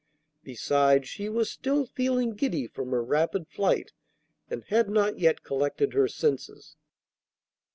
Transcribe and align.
Besides 0.43 1.07
she 1.07 1.29
was 1.29 1.51
still 1.51 1.85
feeling 1.85 2.31
giddy 2.33 2.65
from 2.65 2.89
her 2.89 3.03
rapid 3.03 3.47
flight, 3.47 3.93
and 4.49 4.63
had 4.63 4.89
not 4.89 5.19
yet 5.19 5.43
collected 5.43 5.93
her 5.93 6.07
senses. 6.07 6.75